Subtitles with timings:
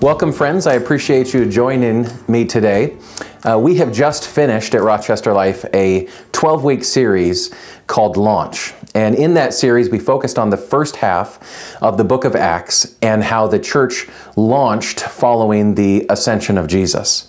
[0.00, 0.68] Welcome, friends.
[0.68, 2.96] I appreciate you joining me today.
[3.42, 7.52] Uh, we have just finished at Rochester Life a 12 week series
[7.88, 8.74] called Launch.
[8.94, 12.94] And in that series, we focused on the first half of the book of Acts
[13.02, 14.06] and how the church
[14.36, 17.28] launched following the ascension of Jesus.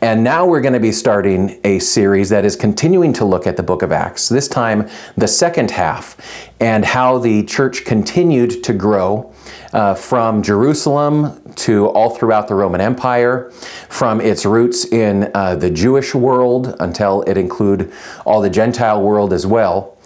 [0.00, 3.56] And now we're going to be starting a series that is continuing to look at
[3.56, 6.16] the book of Acts, this time the second half,
[6.60, 9.33] and how the church continued to grow
[9.74, 13.50] uh, from Jerusalem to all throughout the Roman Empire,
[13.88, 17.92] from its roots in uh, the Jewish world until it include
[18.24, 19.98] all the Gentile world as well,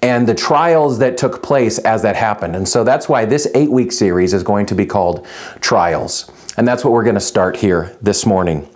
[0.00, 2.54] and the trials that took place as that happened.
[2.54, 5.26] And so that's why this eight week series is going to be called
[5.60, 6.30] Trials.
[6.56, 8.68] And that's what we're going to start here this morning.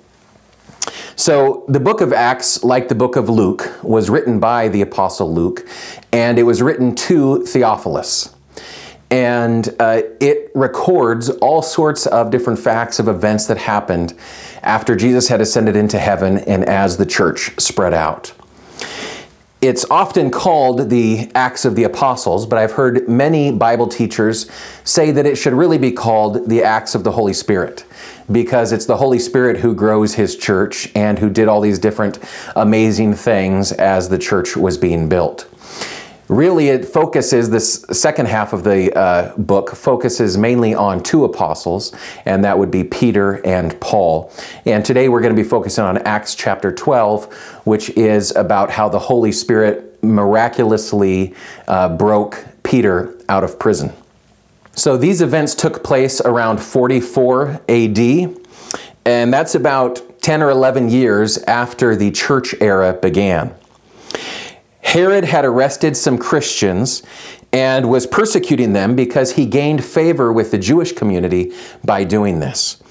[1.15, 5.33] So, the book of Acts, like the book of Luke, was written by the Apostle
[5.33, 5.67] Luke,
[6.13, 8.35] and it was written to Theophilus
[9.11, 14.15] and uh, it records all sorts of different facts of events that happened
[14.63, 18.33] after Jesus had ascended into heaven and as the church spread out.
[19.61, 24.51] It's often called the Acts of the Apostles, but I've heard many Bible teachers
[24.85, 27.85] say that it should really be called the Acts of the Holy Spirit
[28.33, 32.19] because it's the Holy Spirit who grows his church and who did all these different
[32.57, 35.47] amazing things as the church was being built
[36.31, 41.93] really it focuses this second half of the uh, book focuses mainly on two apostles
[42.25, 44.33] and that would be peter and paul.
[44.65, 48.89] And today we're going to be focusing on acts chapter 12 which is about how
[48.89, 51.35] the holy spirit miraculously
[51.67, 53.93] uh, broke peter out of prison.
[54.77, 57.99] So these events took place around 44 ad
[59.05, 63.53] and that's about 10 or 11 years after the church era began
[64.91, 67.05] Herod had arrested some Christians
[67.53, 71.53] and was persecuting them because he gained favor with the Jewish community
[71.85, 72.83] by doing this.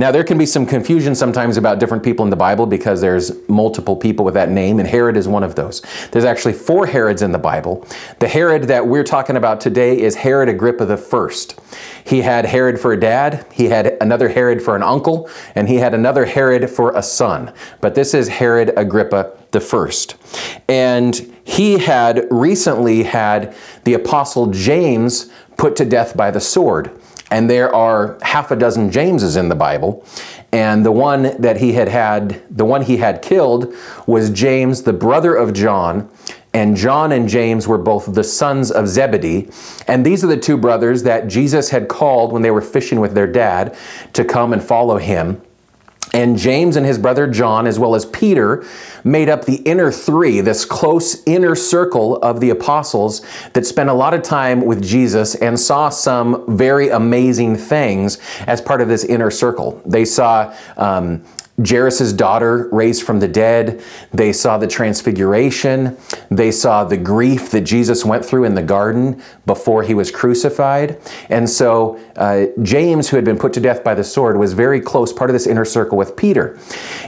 [0.00, 3.46] Now, there can be some confusion sometimes about different people in the Bible because there's
[3.50, 5.82] multiple people with that name, and Herod is one of those.
[6.10, 7.86] There's actually four Herods in the Bible.
[8.18, 11.60] The Herod that we're talking about today is Herod Agrippa the First.
[12.02, 15.76] He had Herod for a dad, he had another Herod for an uncle, and he
[15.76, 17.52] had another Herod for a son.
[17.82, 20.16] But this is Herod Agrippa the First.
[20.66, 26.90] And he had recently had the Apostle James put to death by the sword.
[27.30, 30.04] And there are half a dozen Jameses in the Bible.
[30.52, 33.72] And the one that he had had, the one he had killed
[34.06, 36.10] was James, the brother of John.
[36.52, 39.48] And John and James were both the sons of Zebedee.
[39.86, 43.14] And these are the two brothers that Jesus had called when they were fishing with
[43.14, 43.76] their dad
[44.14, 45.40] to come and follow him.
[46.12, 48.64] And James and his brother John, as well as Peter,
[49.04, 53.22] made up the inner three, this close inner circle of the apostles
[53.52, 58.60] that spent a lot of time with Jesus and saw some very amazing things as
[58.60, 59.80] part of this inner circle.
[59.86, 61.22] They saw um,
[61.66, 63.82] Jairus' daughter raised from the dead.
[64.12, 65.96] They saw the transfiguration.
[66.30, 71.00] They saw the grief that Jesus went through in the garden before he was crucified.
[71.28, 74.80] And so uh, James, who had been put to death by the sword, was very
[74.80, 76.58] close, part of this inner circle with Peter.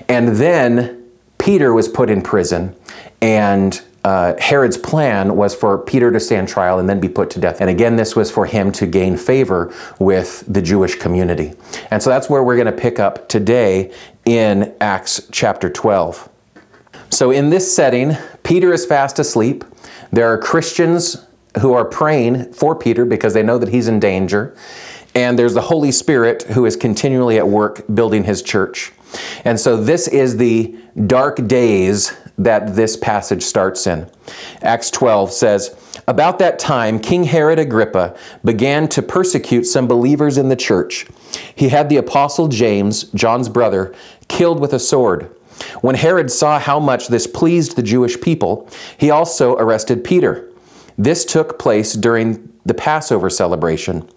[0.08, 1.08] And then
[1.38, 2.74] Peter was put in prison
[3.20, 7.40] and uh, Herod's plan was for Peter to stand trial and then be put to
[7.40, 7.60] death.
[7.60, 11.52] And again, this was for him to gain favor with the Jewish community.
[11.90, 13.92] And so that's where we're going to pick up today
[14.24, 16.28] in Acts chapter 12.
[17.10, 19.64] So, in this setting, Peter is fast asleep.
[20.10, 21.26] There are Christians
[21.60, 24.56] who are praying for Peter because they know that he's in danger.
[25.14, 28.92] And there's the Holy Spirit who is continually at work building his church.
[29.44, 30.74] And so, this is the
[31.06, 34.10] dark days that this passage starts in.
[34.62, 35.76] Acts 12 says,
[36.06, 41.06] About that time, King Herod Agrippa began to persecute some believers in the church.
[41.54, 43.94] He had the apostle James, John's brother,
[44.28, 45.34] killed with a sword.
[45.80, 48.68] When Herod saw how much this pleased the Jewish people,
[48.98, 50.48] he also arrested Peter.
[50.98, 54.08] This took place during the Passover celebration.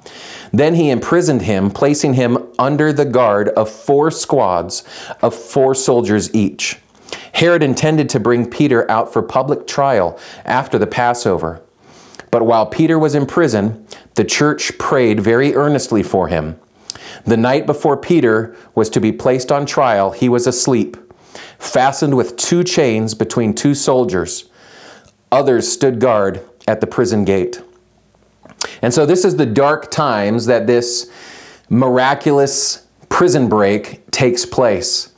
[0.51, 4.83] Then he imprisoned him, placing him under the guard of four squads
[5.21, 6.77] of four soldiers each.
[7.35, 11.61] Herod intended to bring Peter out for public trial after the Passover.
[12.31, 16.57] But while Peter was in prison, the church prayed very earnestly for him.
[17.25, 20.95] The night before Peter was to be placed on trial, he was asleep,
[21.59, 24.49] fastened with two chains between two soldiers.
[25.29, 27.61] Others stood guard at the prison gate.
[28.81, 31.11] And so, this is the dark times that this
[31.69, 35.11] miraculous prison break takes place.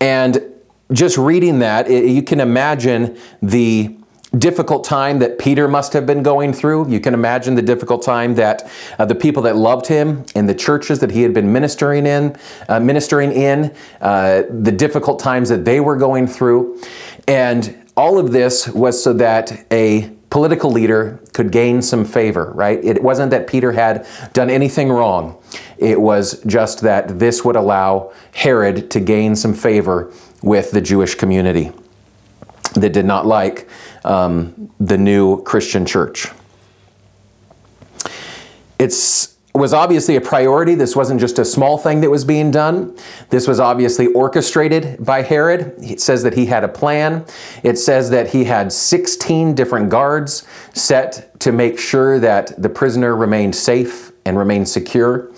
[0.00, 0.51] And
[0.92, 3.96] just reading that, it, you can imagine the
[4.38, 6.88] difficult time that Peter must have been going through.
[6.88, 10.54] You can imagine the difficult time that uh, the people that loved him and the
[10.54, 12.36] churches that he had been ministering in,
[12.68, 16.80] uh, ministering in, uh, the difficult times that they were going through,
[17.28, 22.82] and all of this was so that a political leader could gain some favor, right?
[22.82, 25.36] It wasn't that Peter had done anything wrong.
[25.76, 30.10] It was just that this would allow Herod to gain some favor
[30.42, 31.72] with the Jewish community
[32.74, 33.68] that did not like
[34.04, 36.28] um, the new Christian church.
[38.78, 40.74] It's was obviously a priority.
[40.74, 42.96] This wasn't just a small thing that was being done.
[43.28, 45.74] This was obviously orchestrated by Herod.
[45.78, 47.26] It says that he had a plan.
[47.62, 53.14] It says that he had 16 different guards set to make sure that the prisoner
[53.14, 55.30] remained safe and remained secure.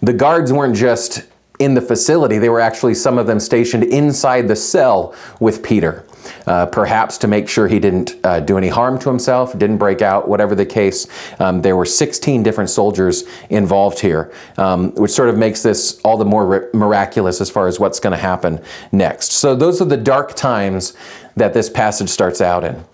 [0.00, 1.26] The guards weren't just
[1.58, 6.04] in the facility, they were actually some of them stationed inside the cell with Peter
[6.46, 10.02] uh, perhaps to make sure he didn't uh, do any harm to himself, didn't break
[10.02, 11.06] out, whatever the case.
[11.38, 16.16] Um, there were 16 different soldiers involved here, um, which sort of makes this all
[16.16, 18.60] the more miraculous as far as what's going to happen
[18.92, 19.32] next.
[19.32, 20.94] So, those are the dark times
[21.36, 22.84] that this passage starts out in.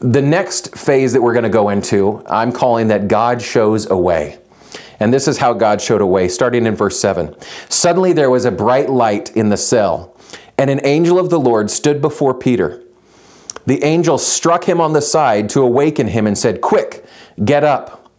[0.00, 3.96] The next phase that we're going to go into, I'm calling that God shows a
[3.96, 4.38] way.
[5.00, 7.36] And this is how God showed a way, starting in verse 7.
[7.68, 10.16] Suddenly there was a bright light in the cell
[10.58, 12.82] and an angel of the Lord stood before Peter.
[13.66, 17.06] The angel struck him on the side to awaken him and said, Quick,
[17.44, 18.10] get up.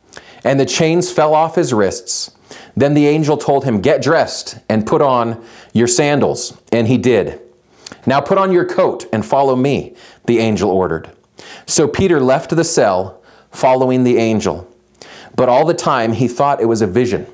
[0.43, 2.31] And the chains fell off his wrists.
[2.77, 5.43] Then the angel told him, Get dressed and put on
[5.73, 6.57] your sandals.
[6.71, 7.41] And he did.
[8.05, 9.95] Now put on your coat and follow me,
[10.25, 11.09] the angel ordered.
[11.65, 13.21] So Peter left the cell,
[13.51, 14.68] following the angel.
[15.39, 17.25] But all the time he thought it was a vision.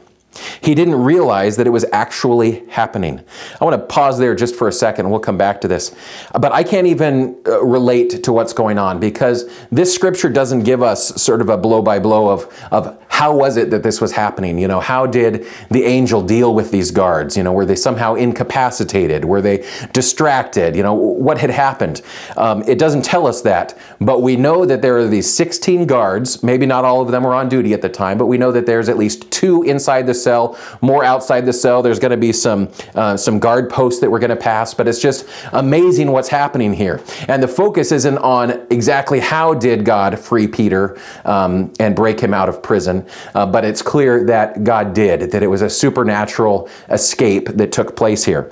[0.62, 3.22] He didn't realize that it was actually happening.
[3.60, 5.10] I want to pause there just for a second.
[5.10, 5.96] We'll come back to this.
[6.34, 10.82] But I can't even uh, relate to what's going on because this scripture doesn't give
[10.82, 14.12] us sort of a blow by blow of, of how was it that this was
[14.12, 14.60] happening?
[14.60, 17.38] You know, how did the angel deal with these guards?
[17.38, 19.24] You know, were they somehow incapacitated?
[19.24, 20.76] Were they distracted?
[20.76, 22.02] You know, what had happened?
[22.36, 26.44] Um, it doesn't tell us that, but we know that there are these 16 guards.
[26.44, 28.66] Maybe not all of them were on duty at the time, but we know that
[28.66, 30.45] there's at least two inside the cell,
[30.82, 31.82] more outside the cell.
[31.82, 34.88] There's going to be some uh, some guard posts that we're going to pass, but
[34.88, 37.02] it's just amazing what's happening here.
[37.28, 42.34] And the focus isn't on exactly how did God free Peter um, and break him
[42.34, 46.70] out of prison uh, but it's clear that God did, that it was a supernatural
[46.90, 48.52] escape that took place here.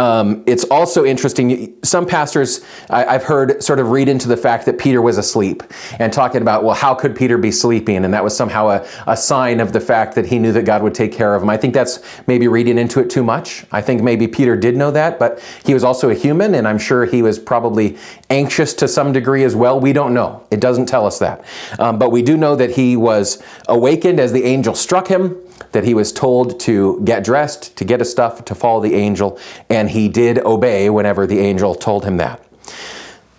[0.00, 1.76] Um, it's also interesting.
[1.82, 5.62] Some pastors I, have heard sort of read into the fact that Peter was asleep
[5.98, 8.06] and talking about, well, how could Peter be sleeping?
[8.06, 10.82] And that was somehow a, a sign of the fact that he knew that God
[10.82, 11.50] would take care of him.
[11.50, 13.66] I think that's maybe reading into it too much.
[13.72, 16.78] I think maybe Peter did know that, but he was also a human, and I'm
[16.78, 17.98] sure he was probably
[18.30, 19.78] anxious to some degree as well.
[19.78, 20.46] We don't know.
[20.50, 21.44] It doesn't tell us that.
[21.78, 25.36] Um, but we do know that he was awakened as the angel struck him
[25.72, 29.38] that he was told to get dressed, to get his stuff, to follow the angel,
[29.68, 32.44] and he did obey whenever the angel told him that.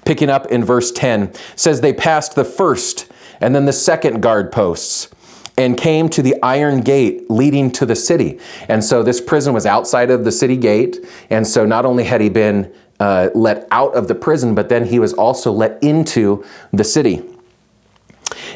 [0.06, 4.52] Picking up in verse 10 says they passed the first and then the second guard
[4.52, 5.10] posts
[5.58, 8.40] and came to the iron gate leading to the city.
[8.70, 12.22] And so this prison was outside of the city gate, and so not only had
[12.22, 16.46] he been uh, let out of the prison, but then he was also let into
[16.72, 17.24] the city.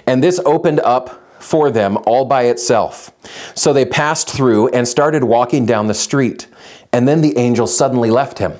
[0.07, 3.11] And this opened up for them all by itself.
[3.53, 6.47] So they passed through and started walking down the street.
[6.91, 8.53] And then the angel suddenly left him.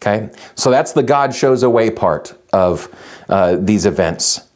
[0.00, 0.30] Okay?
[0.54, 2.88] So that's the God shows a way part of
[3.28, 4.48] uh, these events.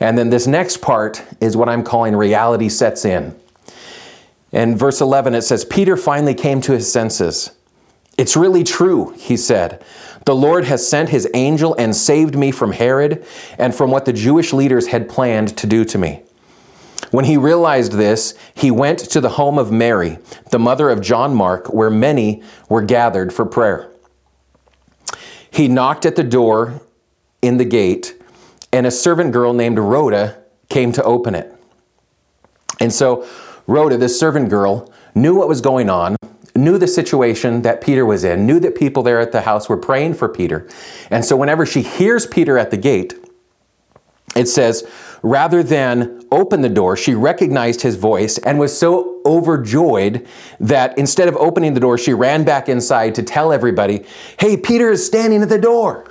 [0.00, 3.38] And then this next part is what I'm calling reality sets in.
[4.50, 7.52] In verse 11, it says, Peter finally came to his senses.
[8.18, 9.84] It's really true, he said.
[10.26, 13.24] The Lord has sent his angel and saved me from Herod
[13.58, 16.22] and from what the Jewish leaders had planned to do to me.
[17.10, 20.18] When he realized this, he went to the home of Mary,
[20.50, 23.90] the mother of John Mark, where many were gathered for prayer.
[25.50, 26.80] He knocked at the door
[27.42, 28.20] in the gate,
[28.72, 30.38] and a servant girl named Rhoda
[30.68, 31.52] came to open it.
[32.78, 33.26] And so,
[33.66, 36.16] Rhoda, this servant girl, knew what was going on,
[36.54, 39.76] knew the situation that Peter was in, knew that people there at the house were
[39.76, 40.68] praying for Peter.
[41.10, 43.14] And so, whenever she hears Peter at the gate,
[44.36, 44.88] it says,
[45.22, 50.26] rather than open the door, she recognized his voice and was so overjoyed
[50.60, 54.04] that instead of opening the door, she ran back inside to tell everybody,
[54.38, 56.08] Hey, Peter is standing at the door.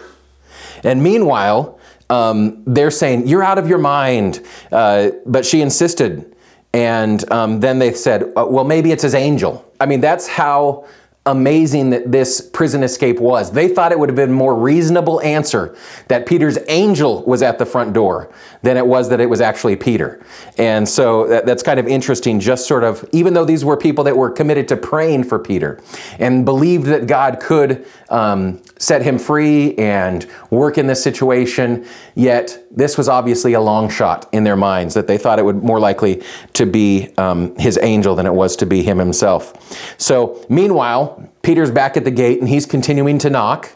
[0.84, 4.46] And meanwhile, um, they're saying, You're out of your mind.
[4.72, 6.36] Uh, but she insisted.
[6.74, 9.66] And um, then they said, uh, Well, maybe it's his angel.
[9.80, 10.86] I mean, that's how
[11.26, 13.52] amazing that this prison escape was.
[13.52, 15.76] They thought it would have been a more reasonable answer
[16.08, 19.76] that Peter's angel was at the front door than it was that it was actually
[19.76, 20.24] Peter.
[20.58, 24.04] And so that, that's kind of interesting, just sort of, even though these were people
[24.06, 25.80] that were committed to praying for Peter
[26.20, 31.86] and believed that God could um, set him free and work in this situation,
[32.16, 35.64] yet this was obviously a long shot in their minds that they thought it would
[35.64, 36.24] more likely
[36.54, 39.98] to be um, his angel than it was to be him himself.
[39.98, 43.72] So, meanwhile, Peter's back at the gate and he's continuing to knock.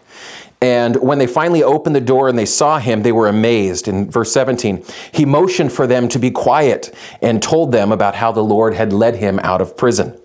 [0.62, 3.90] And when they finally opened the door and they saw him, they were amazed.
[3.90, 8.32] In verse 17, he motioned for them to be quiet and told them about how
[8.32, 10.18] the Lord had led him out of prison.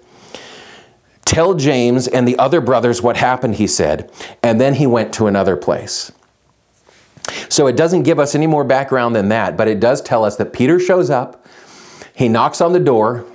[1.25, 4.11] Tell James and the other brothers what happened, he said,
[4.43, 6.13] and then he went to another place.
[7.49, 10.37] So it doesn't give us any more background than that, but it does tell us
[10.37, 11.45] that Peter shows up,
[12.15, 13.27] he knocks on the door,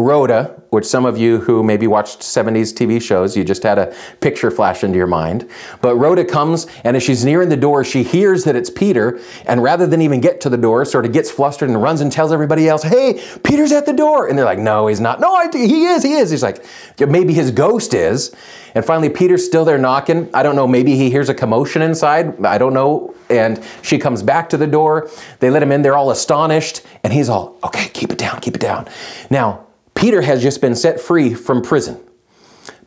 [0.00, 3.94] Rhoda, which some of you who maybe watched 70s TV shows, you just had a
[4.20, 5.48] picture flash into your mind.
[5.80, 9.62] But Rhoda comes, and as she's nearing the door, she hears that it's Peter, and
[9.62, 12.32] rather than even get to the door, sort of gets flustered and runs and tells
[12.32, 14.28] everybody else, Hey, Peter's at the door.
[14.28, 15.20] And they're like, No, he's not.
[15.20, 16.30] No, I, he is, he is.
[16.30, 16.64] He's like,
[16.98, 18.34] Maybe his ghost is.
[18.74, 20.30] And finally, Peter's still there knocking.
[20.34, 22.44] I don't know, maybe he hears a commotion inside.
[22.44, 23.14] I don't know.
[23.28, 25.10] And she comes back to the door.
[25.40, 25.82] They let him in.
[25.82, 26.82] They're all astonished.
[27.02, 28.88] And he's all, Okay, keep it down, keep it down.
[29.30, 32.00] Now, Peter has just been set free from prison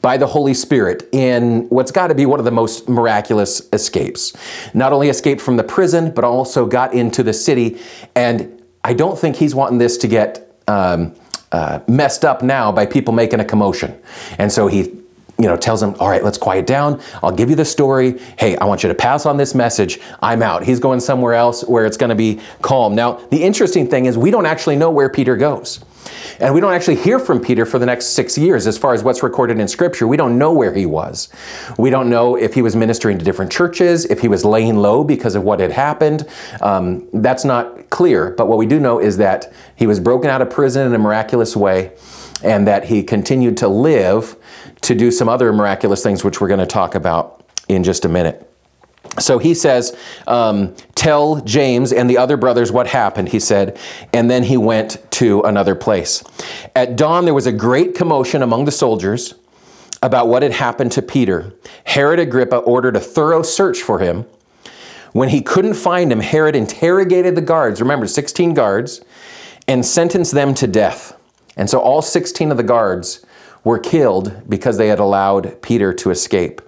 [0.02, 4.34] by the Holy Spirit in what's got to be one of the most miraculous escapes.
[4.74, 7.80] Not only escaped from the prison, but also got into the city.
[8.16, 11.16] And I don't think he's wanting this to get um,
[11.54, 13.98] uh, messed up now by people making a commotion.
[14.38, 15.04] And so he
[15.40, 17.02] you know, tells him, all right, let's quiet down.
[17.24, 18.20] I'll give you the story.
[18.38, 20.00] Hey, I want you to pass on this message.
[20.22, 20.64] I'm out.
[20.64, 22.94] He's going somewhere else where it's going to be calm.
[22.94, 25.84] Now, the interesting thing is we don't actually know where Peter goes.
[26.39, 29.03] And we don't actually hear from Peter for the next six years as far as
[29.03, 30.08] what's recorded in Scripture.
[30.08, 31.29] We don't know where he was.
[31.77, 35.03] We don't know if he was ministering to different churches, if he was laying low
[35.03, 36.27] because of what had happened.
[36.62, 38.32] Um, that's not clear.
[38.32, 41.00] But what we do know is that he was broken out of prison in a
[41.00, 41.91] miraculous way
[42.43, 44.36] and that he continued to live
[44.82, 48.10] to do some other miraculous things, which we're going to talk about in just a
[48.10, 48.53] minute.
[49.20, 49.96] So he says,
[50.28, 53.78] um, Tell James and the other brothers what happened, he said,
[54.12, 56.24] and then he went to another place.
[56.76, 59.36] At dawn, there was a great commotion among the soldiers
[60.02, 61.54] about what had happened to Peter.
[61.86, 64.26] Herod Agrippa ordered a thorough search for him.
[65.12, 69.02] When he couldn't find him, Herod interrogated the guards, remember, 16 guards,
[69.68, 71.16] and sentenced them to death.
[71.56, 73.26] And so all 16 of the guards
[73.64, 76.62] were killed because they had allowed Peter to escape.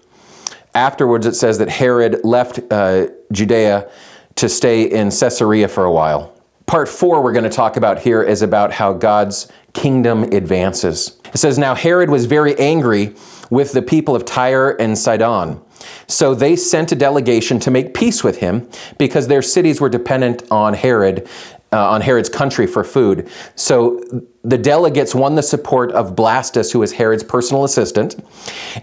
[0.75, 3.89] Afterwards, it says that Herod left uh, Judea
[4.36, 6.34] to stay in Caesarea for a while.
[6.65, 11.17] Part four, we're going to talk about here, is about how God's kingdom advances.
[11.34, 13.15] It says, Now Herod was very angry
[13.50, 15.62] with the people of Tyre and Sidon.
[16.08, 20.44] So they sent a delegation to make peace with him because their cities were dependent
[20.51, 21.29] on Herod
[21.75, 23.29] uh, on Herod's country for food.
[23.55, 24.00] So
[24.44, 28.15] the delegates won the support of Blastus, who was Herod's personal assistant,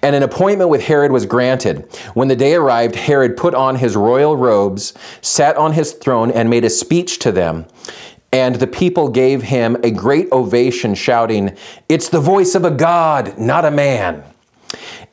[0.02, 1.88] and an appointment with Herod was granted.
[2.12, 6.50] When the day arrived, Herod put on his royal robes, sat on his throne, and
[6.50, 7.64] made a speech to them.
[8.30, 11.56] And the people gave him a great ovation, shouting,
[11.88, 14.22] It's the voice of a God, not a man.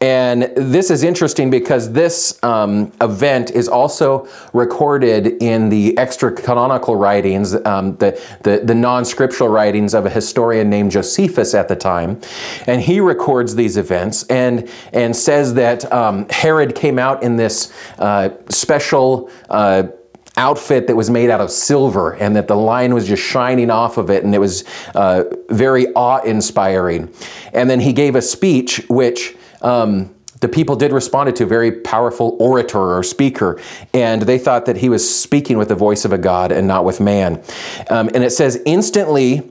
[0.02, 6.96] And this is interesting because this um, event is also recorded in the extra canonical
[6.96, 11.76] writings, um, the, the, the non scriptural writings of a historian named Josephus at the
[11.76, 12.22] time.
[12.66, 17.74] And he records these events and, and says that um, Herod came out in this
[17.98, 19.30] uh, special.
[19.50, 19.90] Uh,
[20.38, 23.98] outfit that was made out of silver and that the line was just shining off
[23.98, 24.64] of it and it was
[24.96, 27.14] uh, very awe-inspiring
[27.52, 31.72] and then he gave a speech which um, the people did respond to a very
[31.72, 33.60] powerful orator or speaker,
[33.94, 36.86] and they thought that he was speaking with the voice of a God and not
[36.86, 37.44] with man.
[37.90, 39.44] Um, and it says, instantly,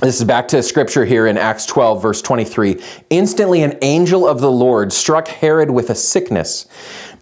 [0.00, 2.82] this is back to scripture here in Acts 12, verse 23.
[3.08, 6.66] Instantly, an angel of the Lord struck Herod with a sickness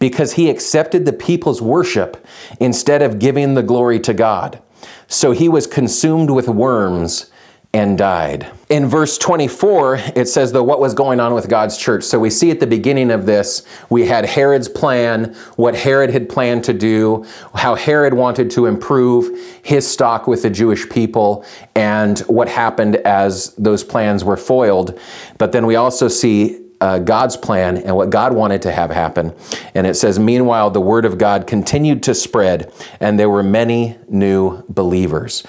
[0.00, 2.26] because he accepted the people's worship
[2.58, 4.60] instead of giving the glory to God.
[5.06, 7.30] So he was consumed with worms
[7.74, 8.50] and died.
[8.68, 12.04] In verse 24, it says, though, what was going on with God's church.
[12.04, 16.28] So we see at the beginning of this, we had Herod's plan, what Herod had
[16.28, 17.24] planned to do,
[17.54, 23.54] how Herod wanted to improve his stock with the Jewish people, and what happened as
[23.54, 24.98] those plans were foiled.
[25.38, 29.32] But then we also see uh, God's plan and what God wanted to have happen.
[29.74, 33.96] And it says, Meanwhile, the word of God continued to spread, and there were many
[34.08, 35.44] new believers.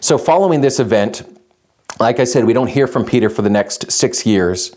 [0.00, 1.22] So, following this event,
[1.98, 4.74] like I said, we don't hear from Peter for the next six years.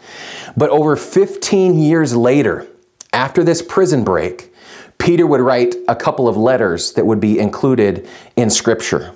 [0.57, 2.67] But over 15 years later,
[3.13, 4.53] after this prison break,
[4.97, 9.13] Peter would write a couple of letters that would be included in Scripture.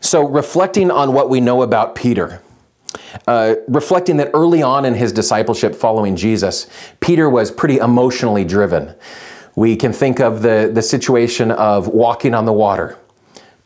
[0.00, 2.40] So, reflecting on what we know about Peter,
[3.26, 6.68] uh, reflecting that early on in his discipleship following Jesus,
[7.00, 8.94] Peter was pretty emotionally driven.
[9.56, 12.96] We can think of the, the situation of walking on the water,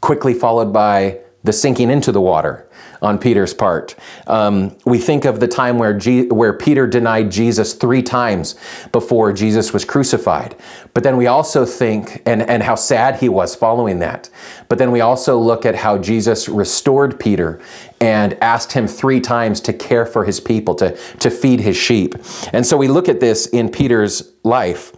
[0.00, 2.68] quickly followed by the sinking into the water
[3.02, 3.96] on Peter's part.
[4.28, 8.54] Um, we think of the time where, G- where Peter denied Jesus three times
[8.92, 10.54] before Jesus was crucified.
[10.94, 14.30] But then we also think, and, and how sad he was following that.
[14.68, 17.60] But then we also look at how Jesus restored Peter
[18.00, 22.14] and asked him three times to care for his people, to, to feed his sheep.
[22.52, 24.92] And so we look at this in Peter's life.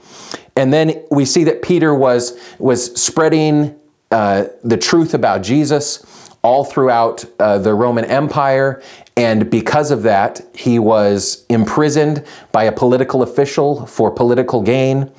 [0.57, 3.79] And then we see that Peter was, was spreading
[4.11, 6.05] uh, the truth about Jesus
[6.45, 8.83] all throughout uh, the Roman Empire.
[9.17, 15.11] And because of that, he was imprisoned by a political official for political gain.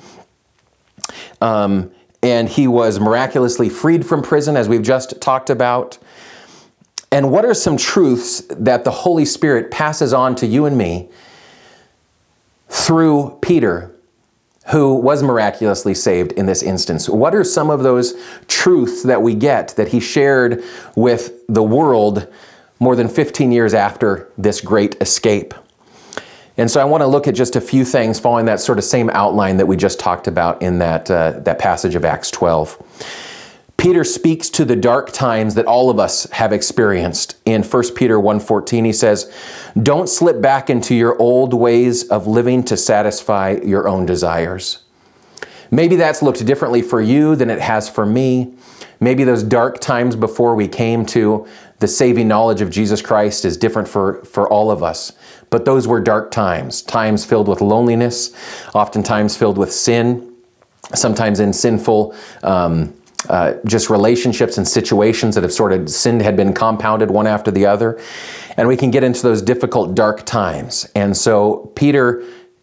[1.40, 1.90] Um,
[2.22, 5.98] and he was miraculously freed from prison, as we've just talked about.
[7.10, 11.08] And what are some truths that the Holy Spirit passes on to you and me
[12.68, 13.95] through Peter
[14.68, 17.08] who was miraculously saved in this instance.
[17.08, 18.14] What are some of those
[18.48, 20.64] truths that we get that he shared
[20.96, 22.26] with the world
[22.80, 25.54] more than 15 years after this great escape?
[26.58, 28.84] And so I want to look at just a few things following that sort of
[28.84, 32.82] same outline that we just talked about in that, uh, that passage of Acts 12.
[33.76, 37.36] Peter speaks to the dark times that all of us have experienced.
[37.44, 39.30] In 1 Peter 1:14 he says,
[39.80, 44.78] "Don't slip back into your old ways of living to satisfy your own desires."
[45.70, 48.54] Maybe that's looked differently for you than it has for me.
[49.00, 51.46] Maybe those dark times before we came to
[51.80, 55.12] the saving knowledge of Jesus Christ is different for, for all of us.
[55.50, 58.30] But those were dark times, times filled with loneliness,
[58.74, 60.32] oftentimes filled with sin,
[60.94, 62.94] sometimes in sinful um,
[63.28, 67.50] uh, just relationships and situations that have sort of sinned had been compounded one after
[67.50, 68.00] the other.
[68.56, 70.88] And we can get into those difficult, dark times.
[70.94, 72.22] And so Peter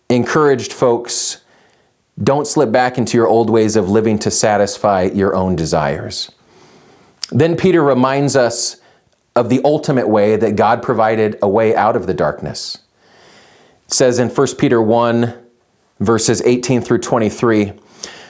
[0.09, 1.43] encouraged folks
[2.21, 6.31] don't slip back into your old ways of living to satisfy your own desires.
[7.31, 8.77] Then Peter reminds us
[9.35, 12.77] of the ultimate way that God provided a way out of the darkness.
[13.87, 15.33] It says in 1 Peter 1,
[15.99, 17.73] verses 18 through 23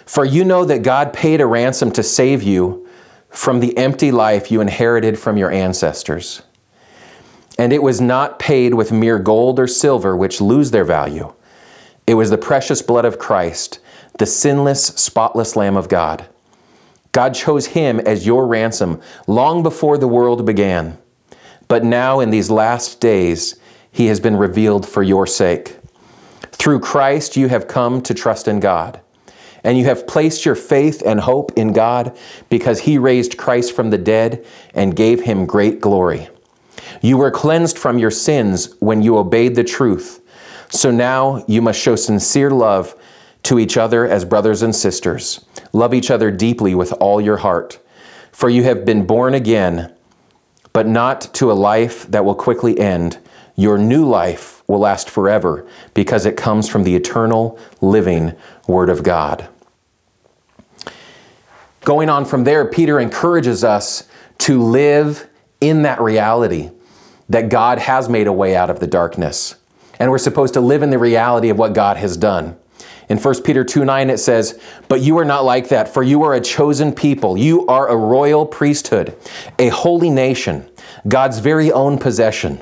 [0.06, 2.88] for you know that God paid a ransom to save you
[3.30, 6.42] from the empty life you inherited from your ancestors.
[7.58, 11.34] And it was not paid with mere gold or silver, which lose their value.
[12.06, 13.80] It was the precious blood of Christ,
[14.20, 16.26] the sinless, spotless Lamb of God.
[17.12, 20.98] God chose him as your ransom long before the world began.
[21.68, 23.56] But now, in these last days,
[23.92, 25.78] he has been revealed for your sake.
[26.52, 29.00] Through Christ, you have come to trust in God
[29.63, 32.17] and you have placed your faith and hope in God
[32.49, 36.30] because he raised Christ from the dead and gave him great glory.
[37.02, 40.21] You were cleansed from your sins when you obeyed the truth.
[40.69, 42.95] So now you must show sincere love
[43.43, 45.45] to each other as brothers and sisters.
[45.71, 47.80] Love each other deeply with all your heart.
[48.32, 49.93] For you have been born again,
[50.71, 53.19] but not to a life that will quickly end.
[53.56, 58.34] Your new life will last forever because it comes from the eternal, living
[58.67, 59.47] Word of God.
[61.84, 64.08] Going on from there, Peter encourages us
[64.39, 65.28] to live
[65.60, 66.72] in that reality
[67.30, 69.56] that God has made a way out of the darkness.
[70.00, 72.58] And we're supposed to live in the reality of what God has done.
[73.10, 76.24] In 1 Peter 2 9, it says, But you are not like that, for you
[76.24, 77.38] are a chosen people.
[77.38, 79.15] You are a royal priesthood,
[79.60, 80.69] a holy nation,
[81.08, 82.62] God's very own possession.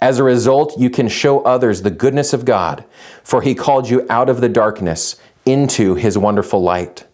[0.00, 2.84] As a result, you can show others the goodness of God,
[3.22, 7.04] for he called you out of the darkness into his wonderful light.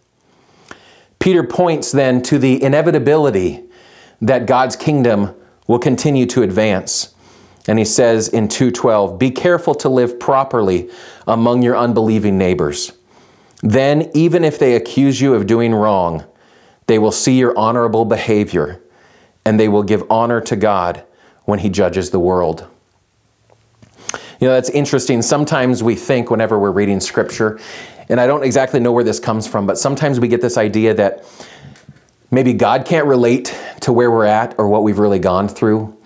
[1.28, 3.62] Peter points then to the inevitability
[4.18, 5.34] that God's kingdom
[5.66, 7.14] will continue to advance.
[7.66, 10.88] And he says in 2:12, "Be careful to live properly
[11.26, 12.92] among your unbelieving neighbors.
[13.62, 16.24] Then even if they accuse you of doing wrong,
[16.86, 18.80] they will see your honorable behavior
[19.44, 21.02] and they will give honor to God
[21.44, 22.64] when he judges the world."
[24.40, 25.20] You know, that's interesting.
[25.20, 27.58] Sometimes we think whenever we're reading scripture,
[28.08, 30.94] and I don't exactly know where this comes from, but sometimes we get this idea
[30.94, 31.24] that
[32.30, 35.96] maybe God can't relate to where we're at or what we've really gone through,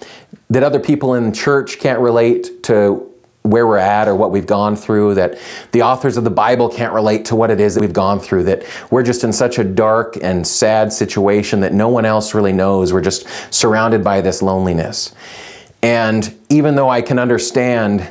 [0.51, 3.09] that other people in church can't relate to
[3.43, 5.37] where we're at or what we've gone through, that
[5.73, 8.45] the authors of the Bible can't relate to what it is that we've gone through,
[8.45, 12.53] that we're just in such a dark and sad situation that no one else really
[12.53, 12.93] knows.
[12.93, 15.12] We're just surrounded by this loneliness.
[15.83, 18.09] And even though I can understand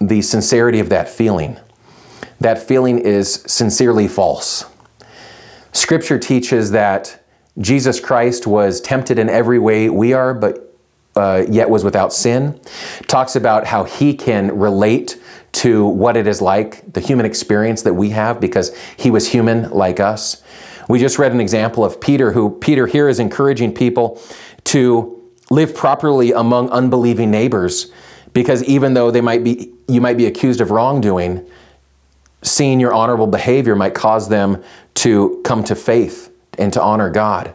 [0.00, 1.58] the sincerity of that feeling.
[2.44, 4.66] That feeling is sincerely false.
[5.72, 7.24] Scripture teaches that
[7.58, 10.76] Jesus Christ was tempted in every way we are, but
[11.16, 12.60] uh, yet was without sin.
[13.06, 15.18] Talks about how he can relate
[15.52, 19.70] to what it is like, the human experience that we have, because he was human
[19.70, 20.42] like us.
[20.86, 24.20] We just read an example of Peter, who Peter here is encouraging people
[24.64, 27.90] to live properly among unbelieving neighbors,
[28.34, 31.48] because even though they might be, you might be accused of wrongdoing,
[32.44, 34.62] seeing your honorable behavior might cause them
[34.94, 37.52] to come to faith and to honor God.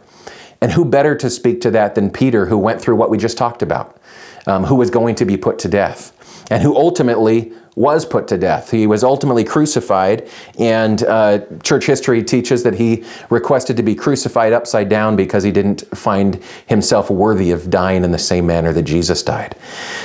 [0.61, 3.37] And who better to speak to that than Peter, who went through what we just
[3.37, 3.97] talked about,
[4.45, 6.11] um, who was going to be put to death,
[6.51, 8.71] and who ultimately was put to death.
[8.71, 14.51] He was ultimately crucified, and uh, church history teaches that he requested to be crucified
[14.51, 18.83] upside down because he didn't find himself worthy of dying in the same manner that
[18.83, 19.55] Jesus died.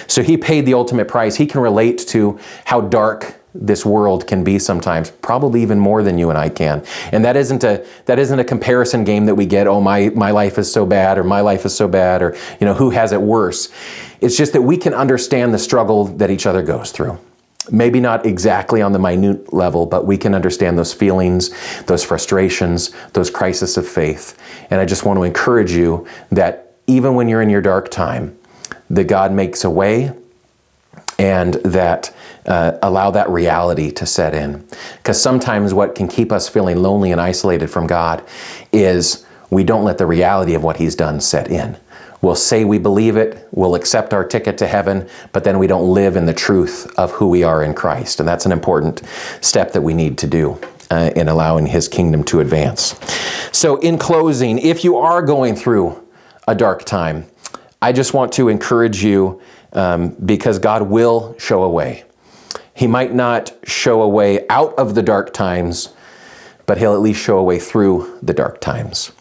[0.07, 1.35] So he paid the ultimate price.
[1.35, 6.19] He can relate to how dark this world can be sometimes probably even more than
[6.19, 6.85] you and I can.
[7.13, 10.33] And that isn't a that isn't a comparison game that we get oh my my
[10.33, 13.13] life is so bad or my life is so bad or you know who has
[13.13, 13.71] it worse.
[14.21, 17.19] It's just that we can understand the struggle that each other goes through.
[17.71, 21.51] Maybe not exactly on the minute level but we can understand those feelings
[21.85, 24.37] those frustrations those crises of faith.
[24.71, 28.37] And I just want to encourage you that even when you're in your dark time
[28.91, 30.13] that God makes a way
[31.19, 32.13] and that
[32.47, 34.67] uh, allow that reality to set in.
[34.97, 38.23] Because sometimes what can keep us feeling lonely and isolated from God
[38.73, 41.77] is we don't let the reality of what He's done set in.
[42.21, 45.93] We'll say we believe it, we'll accept our ticket to heaven, but then we don't
[45.93, 48.19] live in the truth of who we are in Christ.
[48.19, 49.03] And that's an important
[49.43, 50.59] step that we need to do.
[50.91, 52.95] Uh, in allowing his kingdom to advance.
[53.53, 56.07] So, in closing, if you are going through
[56.47, 57.25] a dark time,
[57.81, 59.41] I just want to encourage you
[59.73, 62.05] um, because God will show a way.
[62.75, 65.91] He might not show a way out of the dark times,
[66.67, 69.13] but He'll at least show a way through the dark times.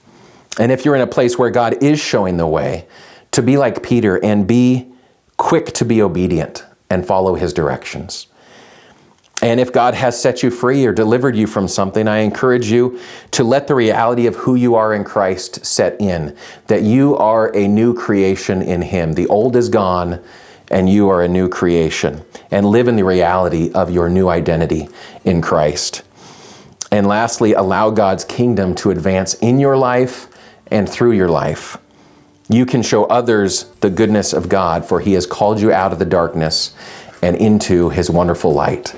[0.60, 2.88] And if you're in a place where God is showing the way,
[3.32, 4.88] to be like Peter and be
[5.38, 8.28] quick to be obedient and follow His directions.
[9.42, 13.00] And if God has set you free or delivered you from something, I encourage you
[13.32, 16.38] to let the reality of who you are in Christ set in,
[16.68, 19.13] that you are a new creation in Him.
[19.13, 20.24] The old is gone,
[20.73, 24.89] and you are a new creation and live in the reality of your new identity
[25.23, 26.01] in Christ.
[26.91, 30.27] And lastly, allow God's kingdom to advance in your life
[30.67, 31.77] and through your life.
[32.49, 35.99] You can show others the goodness of God, for He has called you out of
[35.99, 36.75] the darkness
[37.21, 38.95] and into His wonderful light.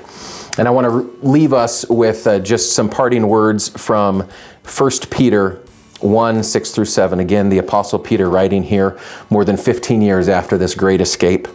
[0.58, 4.26] And I want to leave us with uh, just some parting words from
[4.64, 5.62] 1 Peter
[6.00, 7.20] 1 6 through 7.
[7.20, 8.98] Again, the Apostle Peter writing here
[9.30, 11.48] more than 15 years after this great escape.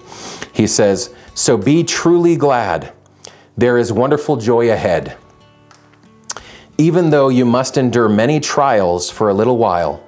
[0.54, 2.94] He says, So be truly glad.
[3.58, 5.18] There is wonderful joy ahead.
[6.78, 10.04] Even though you must endure many trials for a little while,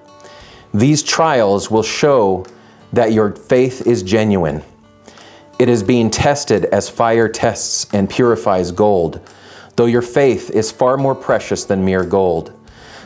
[0.74, 2.46] these trials will show
[2.94, 4.64] that your faith is genuine.
[5.60, 9.22] It is being tested as fire tests and purifies gold,
[9.76, 12.52] though your faith is far more precious than mere gold.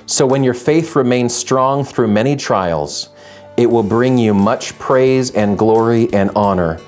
[0.05, 3.09] So when your faith remains strong through many trials,
[3.57, 6.79] it will bring you much praise and glory and honor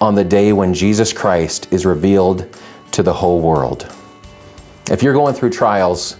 [0.00, 2.54] on the day when Jesus Christ is revealed
[2.92, 3.92] to the whole world.
[4.90, 6.16] If you're going through trials,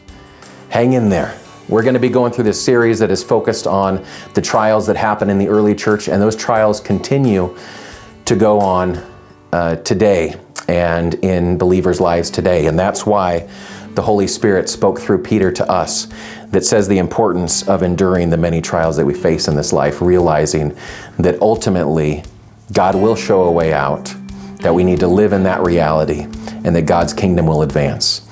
[0.70, 1.38] hang in there.
[1.68, 4.96] We're going to be going through this series that is focused on the trials that
[4.96, 7.56] happen in the early church, and those trials continue
[8.24, 9.04] to go on
[9.52, 10.34] uh, today
[10.68, 12.66] and in believers' lives today.
[12.66, 13.48] And that's why
[13.94, 16.08] the Holy Spirit spoke through Peter to us
[16.48, 20.00] that says the importance of enduring the many trials that we face in this life,
[20.00, 20.76] realizing
[21.18, 22.22] that ultimately
[22.72, 24.14] God will show a way out,
[24.58, 26.22] that we need to live in that reality,
[26.64, 28.25] and that God's kingdom will advance.